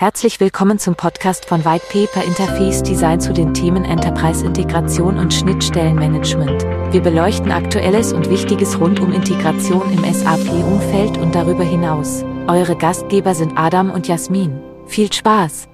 Herzlich 0.00 0.38
willkommen 0.38 0.78
zum 0.78 0.94
Podcast 0.94 1.46
von 1.46 1.64
White 1.64 1.86
Paper 1.90 2.24
Interface 2.24 2.84
Design 2.84 3.20
zu 3.20 3.32
den 3.32 3.52
Themen 3.52 3.84
Enterprise 3.84 4.46
Integration 4.46 5.18
und 5.18 5.34
Schnittstellenmanagement. 5.34 6.62
Wir 6.92 7.00
beleuchten 7.00 7.50
Aktuelles 7.50 8.12
und 8.12 8.30
Wichtiges 8.30 8.78
rund 8.78 9.00
um 9.00 9.12
Integration 9.12 9.92
im 9.92 10.04
SAP-Umfeld 10.04 11.18
und 11.18 11.34
darüber 11.34 11.64
hinaus. 11.64 12.22
Eure 12.46 12.76
Gastgeber 12.76 13.34
sind 13.34 13.54
Adam 13.56 13.90
und 13.90 14.06
Jasmin. 14.06 14.60
Viel 14.86 15.12
Spaß! 15.12 15.66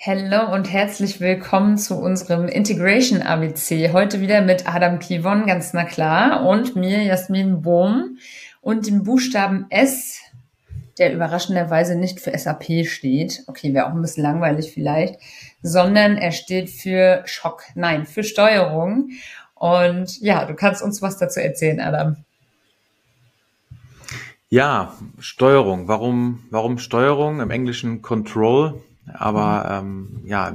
Hallo 0.00 0.54
und 0.54 0.72
herzlich 0.72 1.20
willkommen 1.20 1.76
zu 1.76 1.94
unserem 1.96 2.48
Integration 2.48 3.20
ABC. 3.20 3.92
Heute 3.92 4.22
wieder 4.22 4.40
mit 4.40 4.66
Adam 4.66 4.98
Kivon, 4.98 5.44
ganz 5.44 5.74
na 5.74 5.84
klar, 5.84 6.46
und 6.46 6.74
mir, 6.74 7.02
Jasmin 7.02 7.60
Bohm, 7.60 8.16
und 8.62 8.86
dem 8.86 9.02
Buchstaben 9.02 9.66
S 9.68 10.20
der 10.98 11.14
überraschenderweise 11.14 11.96
nicht 11.96 12.20
für 12.20 12.36
SAP 12.36 12.86
steht. 12.86 13.44
Okay, 13.46 13.72
wäre 13.74 13.86
auch 13.86 13.92
ein 13.92 14.02
bisschen 14.02 14.22
langweilig 14.22 14.72
vielleicht, 14.72 15.18
sondern 15.62 16.16
er 16.16 16.32
steht 16.32 16.70
für 16.70 17.22
Schock, 17.26 17.64
nein, 17.74 18.06
für 18.06 18.24
Steuerung. 18.24 19.10
Und 19.54 20.20
ja, 20.20 20.44
du 20.44 20.54
kannst 20.54 20.82
uns 20.82 21.02
was 21.02 21.18
dazu 21.18 21.40
erzählen, 21.40 21.80
Adam. 21.80 22.16
Ja, 24.50 24.94
Steuerung. 25.18 25.88
Warum, 25.88 26.44
warum 26.50 26.78
Steuerung? 26.78 27.40
Im 27.40 27.50
Englischen 27.50 28.00
Control. 28.02 28.82
Aber 29.12 29.80
ähm, 29.80 30.22
ja, 30.24 30.54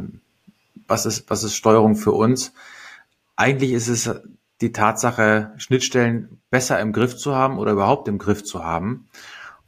was 0.88 1.06
ist, 1.06 1.30
was 1.30 1.44
ist 1.44 1.56
Steuerung 1.56 1.96
für 1.96 2.12
uns? 2.12 2.54
Eigentlich 3.36 3.72
ist 3.72 3.88
es 3.88 4.10
die 4.62 4.72
Tatsache, 4.72 5.54
Schnittstellen 5.58 6.42
besser 6.50 6.80
im 6.80 6.94
Griff 6.94 7.18
zu 7.18 7.36
haben 7.36 7.58
oder 7.58 7.72
überhaupt 7.72 8.08
im 8.08 8.18
Griff 8.18 8.44
zu 8.44 8.64
haben. 8.64 9.08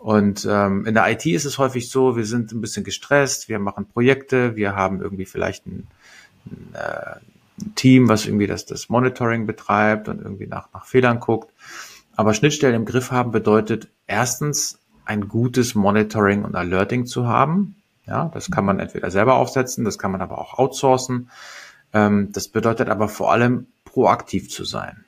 Und 0.05 0.47
ähm, 0.47 0.85
in 0.85 0.93
der 0.93 1.11
IT 1.11 1.25
ist 1.25 1.45
es 1.45 1.57
häufig 1.57 1.89
so, 1.89 2.15
wir 2.15 2.27
sind 2.27 2.51
ein 2.51 2.61
bisschen 2.61 2.83
gestresst, 2.83 3.49
wir 3.49 3.57
machen 3.57 3.87
Projekte, 3.87 4.55
wir 4.55 4.75
haben 4.75 5.01
irgendwie 5.01 5.25
vielleicht 5.25 5.65
ein, 5.65 5.87
ein, 6.45 6.75
äh, 6.75 7.15
ein 7.59 7.73
Team, 7.73 8.07
was 8.07 8.27
irgendwie 8.27 8.45
das, 8.45 8.67
das 8.67 8.87
Monitoring 8.87 9.47
betreibt 9.47 10.07
und 10.07 10.21
irgendwie 10.21 10.45
nach, 10.45 10.71
nach 10.73 10.85
Fehlern 10.85 11.19
guckt. 11.19 11.51
Aber 12.15 12.35
Schnittstellen 12.35 12.75
im 12.75 12.85
Griff 12.85 13.09
haben 13.09 13.31
bedeutet 13.31 13.87
erstens 14.05 14.77
ein 15.05 15.27
gutes 15.27 15.73
Monitoring 15.73 16.43
und 16.43 16.55
Alerting 16.55 17.07
zu 17.07 17.25
haben. 17.27 17.75
Ja, 18.05 18.29
das 18.31 18.51
kann 18.51 18.63
man 18.63 18.79
entweder 18.79 19.09
selber 19.09 19.33
aufsetzen, 19.33 19.85
das 19.85 19.97
kann 19.97 20.11
man 20.11 20.21
aber 20.21 20.37
auch 20.37 20.59
outsourcen. 20.59 21.31
Ähm, 21.93 22.31
das 22.31 22.49
bedeutet 22.49 22.89
aber 22.89 23.09
vor 23.09 23.31
allem 23.31 23.65
proaktiv 23.85 24.51
zu 24.51 24.65
sein. 24.65 25.03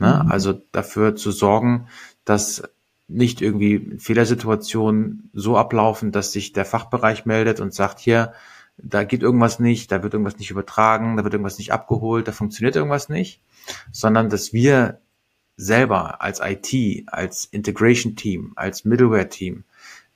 Ne? 0.00 0.20
Mhm. 0.24 0.32
Also 0.32 0.60
dafür 0.72 1.14
zu 1.14 1.30
sorgen, 1.30 1.86
dass 2.24 2.64
nicht 3.12 3.42
irgendwie 3.42 3.96
Fehlersituationen 3.98 5.30
so 5.32 5.56
ablaufen, 5.56 6.12
dass 6.12 6.32
sich 6.32 6.52
der 6.52 6.64
Fachbereich 6.64 7.26
meldet 7.26 7.60
und 7.60 7.74
sagt, 7.74 8.00
hier, 8.00 8.32
da 8.78 9.04
geht 9.04 9.22
irgendwas 9.22 9.58
nicht, 9.58 9.92
da 9.92 10.02
wird 10.02 10.14
irgendwas 10.14 10.38
nicht 10.38 10.50
übertragen, 10.50 11.16
da 11.16 11.24
wird 11.24 11.34
irgendwas 11.34 11.58
nicht 11.58 11.72
abgeholt, 11.72 12.26
da 12.26 12.32
funktioniert 12.32 12.76
irgendwas 12.76 13.08
nicht, 13.08 13.40
sondern 13.92 14.30
dass 14.30 14.52
wir 14.52 14.98
selber 15.56 16.22
als 16.22 16.40
IT, 16.42 17.04
als 17.06 17.44
Integration 17.44 18.16
Team, 18.16 18.52
als 18.56 18.84
Middleware 18.84 19.28
Team 19.28 19.64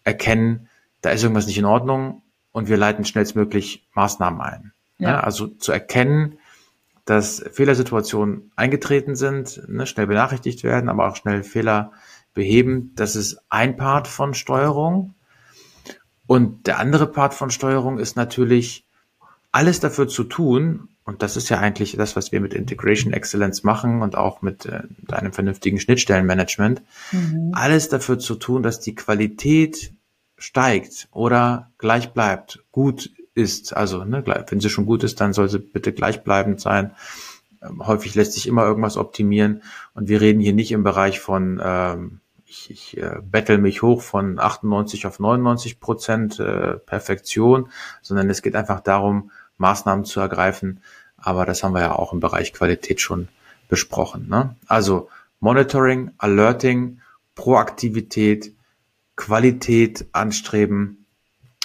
erkennen, 0.05 0.69
da 1.03 1.11
ist 1.11 1.23
irgendwas 1.23 1.47
nicht 1.47 1.59
in 1.59 1.65
Ordnung 1.67 2.23
und 2.53 2.69
wir 2.69 2.77
leiten 2.77 3.05
schnellstmöglich 3.05 3.87
Maßnahmen 3.95 4.41
ein. 4.41 4.73
Ja. 4.99 5.11
Ja, 5.11 5.21
also 5.21 5.47
zu 5.47 5.73
erkennen, 5.73 6.39
dass 7.05 7.45
Fehlersituationen 7.53 8.51
eingetreten 8.57 9.15
sind, 9.15 9.63
ne, 9.69 9.87
schnell 9.87 10.07
benachrichtigt 10.07 10.65
werden, 10.65 10.89
aber 10.89 11.07
auch 11.07 11.17
schnell 11.17 11.45
Fehler 11.45 11.93
beheben. 12.37 12.93
Das 12.95 13.17
ist 13.17 13.39
ein 13.49 13.77
Part 13.77 14.07
von 14.07 14.35
Steuerung. 14.35 15.15
Und 16.29 16.69
der 16.69 16.79
andere 16.79 17.07
Part 17.09 17.35
von 17.35 17.51
Steuerung 17.51 17.99
ist 17.99 18.15
natürlich, 18.17 18.85
alles 19.51 19.81
dafür 19.81 20.07
zu 20.07 20.25
tun, 20.25 20.89
und 21.05 21.23
das 21.23 21.37
ist 21.37 21.49
ja 21.49 21.59
eigentlich 21.59 21.97
das, 21.97 22.15
was 22.15 22.31
wir 22.31 22.41
mit 22.41 22.53
Integration 22.53 23.15
Excellence 23.15 23.63
machen 23.63 24.03
und 24.03 24.17
auch 24.17 24.43
mit, 24.43 24.67
äh, 24.67 24.83
mit 24.99 25.15
einem 25.15 25.33
vernünftigen 25.33 25.81
Schnittstellenmanagement, 25.81 26.83
mhm. 27.13 27.53
alles 27.55 27.89
dafür 27.89 28.19
zu 28.19 28.35
tun, 28.35 28.63
dass 28.63 28.81
die 28.81 28.95
Qualität 28.95 29.95
steigt 30.37 31.09
oder 31.11 31.71
gleich 31.79 32.13
bleibt, 32.13 32.65
gut 32.71 33.11
ist. 33.35 33.75
Also, 33.75 34.05
ne, 34.05 34.23
wenn 34.49 34.61
sie 34.61 34.69
schon 34.69 34.85
gut 34.85 35.05
ist, 35.05 35.21
dann 35.21 35.33
soll 35.33 35.49
sie 35.49 35.61
bitte 35.61 35.93
gleichbleibend 35.93 36.61
sein. 36.61 36.91
Ähm, 37.63 37.87
häufig 37.87 38.15
lässt 38.15 38.35
sich 38.35 38.47
immer 38.47 38.65
irgendwas 38.67 38.99
optimieren. 38.99 39.63
Und 39.95 40.09
wir 40.09 40.21
reden 40.21 40.41
hier 40.41 40.53
nicht 40.53 40.73
im 40.73 40.83
Bereich 40.83 41.21
von 41.21 41.63
ähm, 41.65 42.21
ich, 42.57 42.71
ich 42.71 42.97
äh, 42.97 43.21
bettel 43.23 43.59
mich 43.59 43.83
hoch 43.83 44.03
von 44.03 44.39
98 44.39 45.07
auf 45.07 45.21
99 45.21 45.81
Prozent 45.81 46.41
äh, 46.41 46.79
Perfektion, 46.79 47.69
sondern 48.03 48.31
es 48.31 48.43
geht 48.43 48.57
einfach 48.57 48.81
darum, 48.81 49.31
Maßnahmen 49.59 50.05
zu 50.05 50.21
ergreifen. 50.21 50.81
Aber 51.17 51.47
das 51.47 51.63
haben 51.63 51.75
wir 51.75 51.81
ja 51.81 51.93
auch 51.95 52.13
im 52.13 52.21
Bereich 52.21 52.53
Qualität 52.53 53.01
schon 53.01 53.29
besprochen. 53.69 54.29
Ne? 54.29 54.57
Also 54.67 55.09
Monitoring, 55.41 56.13
Alerting, 56.19 57.01
Proaktivität, 57.35 58.55
Qualität 59.17 60.07
anstreben 60.13 61.07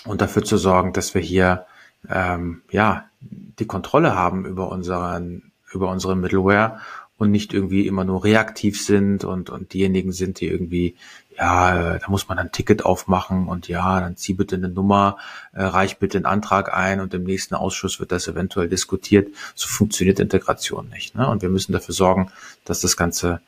und 0.06 0.22
dafür 0.22 0.44
zu 0.44 0.58
sorgen, 0.58 0.94
dass 0.94 1.14
wir 1.14 1.22
hier 1.22 1.66
ähm, 2.10 2.64
ja 2.72 3.06
die 3.20 3.68
Kontrolle 3.68 4.16
haben 4.16 4.46
über 4.46 4.70
unseren 4.72 5.52
über 5.72 5.90
unsere 5.90 6.16
Middleware 6.16 6.80
und 7.22 7.30
nicht 7.30 7.54
irgendwie 7.54 7.86
immer 7.86 8.04
nur 8.04 8.24
reaktiv 8.24 8.84
sind 8.84 9.24
und, 9.24 9.52
und 9.52 9.74
diejenigen 9.74 10.12
sind, 10.12 10.40
die 10.40 10.48
irgendwie, 10.48 10.96
ja, 11.38 12.00
da 12.00 12.10
muss 12.10 12.28
man 12.28 12.40
ein 12.40 12.52
Ticket 12.52 12.84
aufmachen 12.84 13.48
und 13.48 13.68
ja, 13.68 14.00
dann 14.00 14.18
zieh 14.18 14.34
bitte 14.34 14.56
eine 14.56 14.70
Nummer, 14.70 15.18
äh, 15.54 15.62
reich 15.62 16.00
bitte 16.00 16.18
einen 16.18 16.26
Antrag 16.26 16.74
ein 16.74 17.00
und 17.00 17.14
im 17.14 17.24
nächsten 17.24 17.54
Ausschuss 17.54 18.00
wird 18.00 18.12
das 18.12 18.28
eventuell 18.28 18.70
diskutiert. 18.70 19.28
So 19.54 19.68
funktioniert 19.68 20.20
Integration 20.20 20.90
nicht. 20.90 21.14
Ne? 21.14 21.28
Und 21.28 21.44
wir 21.44 21.50
müssen 21.50 21.74
dafür 21.74 21.94
sorgen, 21.94 22.32
dass 22.66 22.82
das 22.82 22.98
Ganze 22.98 23.40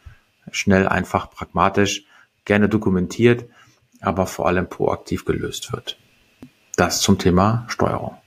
schnell, 0.52 0.88
einfach, 0.88 1.32
pragmatisch, 1.32 2.06
gerne 2.46 2.70
dokumentiert, 2.70 3.46
aber 4.02 4.28
vor 4.28 4.48
allem 4.48 4.70
proaktiv 4.70 5.26
gelöst 5.26 5.74
wird. 5.74 5.98
Das 6.76 7.02
zum 7.02 7.18
Thema 7.18 7.66
Steuerung. 7.70 8.18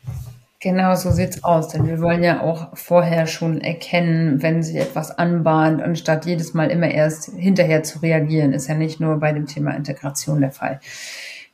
Genau, 0.61 0.94
so 0.94 1.11
sieht's 1.11 1.44
aus, 1.44 1.69
denn 1.69 1.87
wir 1.87 2.00
wollen 2.00 2.25
ja 2.25 2.41
auch 2.41 2.75
vorher 2.75 3.27
schon 3.27 3.61
erkennen, 3.61 4.43
wenn 4.43 4.62
sich 4.62 4.77
etwas 4.77 5.17
anbahnt, 5.19 5.83
anstatt 5.83 6.25
jedes 6.25 6.55
Mal 6.55 6.71
immer 6.71 6.91
erst 6.91 7.31
hinterher 7.37 7.83
zu 7.83 7.99
reagieren. 7.99 8.55
Ist 8.55 8.69
ja 8.69 8.75
nicht 8.75 8.99
nur 8.99 9.21
bei 9.21 9.33
dem 9.33 9.47
Thema 9.47 9.72
Integration 9.72 10.41
der 10.41 10.53
Fall. 10.53 10.81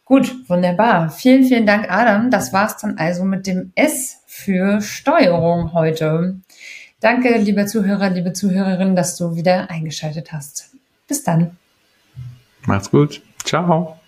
Gut, 0.05 0.49
wunderbar. 0.49 1.11
Vielen, 1.11 1.45
vielen 1.45 1.67
Dank, 1.67 1.91
Adam. 1.91 2.31
Das 2.31 2.53
war's 2.53 2.77
dann 2.77 2.99
also 2.99 3.25
mit 3.25 3.47
dem 3.47 3.73
S 3.75 4.23
für 4.27 4.81
Steuerung 4.81 5.73
heute. 5.73 6.37
Danke, 7.01 7.37
liebe 7.39 7.67
Zuhörer, 7.67 8.11
liebe 8.11 8.33
Zuhörerinnen, 8.33 8.95
dass 8.95 9.17
du 9.17 9.35
wieder 9.35 9.69
eingeschaltet 9.71 10.33
hast. 10.33 10.71
Bis 11.09 11.25
dann. 11.25 11.57
Macht's 12.67 12.91
gut. 12.91 13.21
Ciao. 13.45 14.02